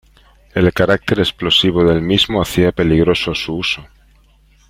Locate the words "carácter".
0.73-1.19